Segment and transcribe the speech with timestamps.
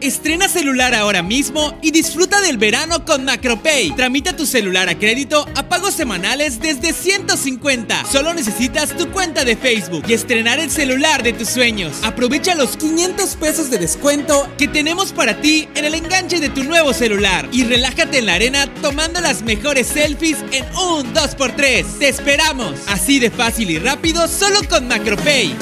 [0.00, 3.96] Estrena celular ahora mismo y disfruta del verano con MacroPay.
[3.96, 8.04] Tramita tu celular a crédito a pagos semanales desde 150.
[8.04, 11.96] Solo necesitas tu cuenta de Facebook y estrenar el celular de tus sueños.
[12.04, 16.62] Aprovecha los 500 pesos de descuento que tenemos para ti en el enganche de tu
[16.62, 21.98] nuevo celular y relájate en la arena tomando las mejores selfies en un 2x3.
[21.98, 22.74] Te esperamos.
[22.86, 25.56] Así de fácil y rápido solo con MacroPay.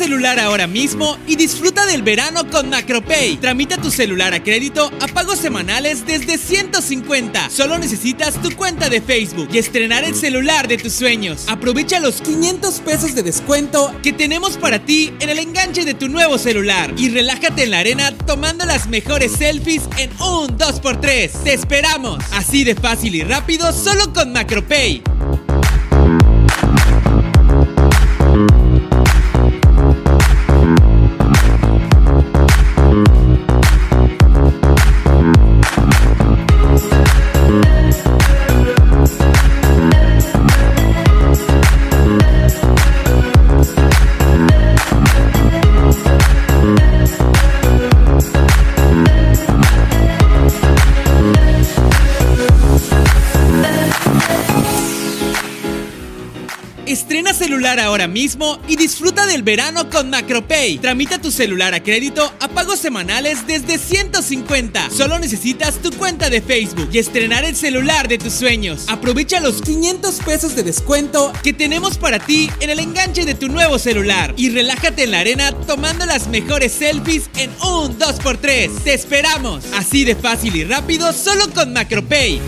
[0.00, 3.36] Celular ahora mismo y disfruta del verano con MacroPay.
[3.36, 7.50] Tramita tu celular a crédito a pagos semanales desde 150.
[7.50, 11.44] Solo necesitas tu cuenta de Facebook y estrenar el celular de tus sueños.
[11.48, 16.08] Aprovecha los 500 pesos de descuento que tenemos para ti en el enganche de tu
[16.08, 21.30] nuevo celular y relájate en la arena tomando las mejores selfies en un 2x3.
[21.44, 22.24] Te esperamos.
[22.32, 25.02] Así de fácil y rápido solo con MacroPay.
[57.10, 60.78] Estrena celular ahora mismo y disfruta del verano con MacroPay.
[60.78, 64.90] Tramita tu celular a crédito a pagos semanales desde 150.
[64.90, 68.84] Solo necesitas tu cuenta de Facebook y estrenar el celular de tus sueños.
[68.86, 73.48] Aprovecha los 500 pesos de descuento que tenemos para ti en el enganche de tu
[73.48, 78.84] nuevo celular y relájate en la arena tomando las mejores selfies en un 2x3.
[78.84, 79.64] Te esperamos.
[79.74, 82.40] Así de fácil y rápido solo con MacroPay.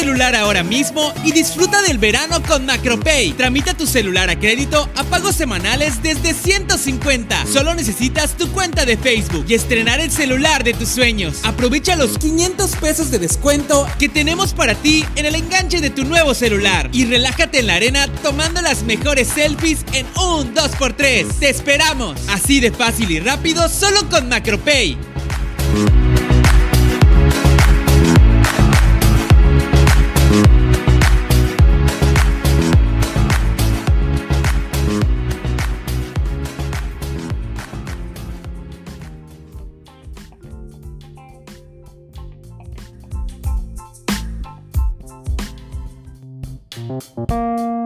[0.00, 3.34] Celular ahora mismo y disfruta del verano con MacroPay.
[3.34, 7.44] Tramita tu celular a crédito a pagos semanales desde 150.
[7.44, 11.40] Solo necesitas tu cuenta de Facebook y estrenar el celular de tus sueños.
[11.44, 16.04] Aprovecha los 500 pesos de descuento que tenemos para ti en el enganche de tu
[16.04, 21.26] nuevo celular y relájate en la arena tomando las mejores selfies en un 2x3.
[21.38, 22.18] Te esperamos.
[22.30, 24.96] Así de fácil y rápido solo con MacroPay.
[46.90, 47.79] Música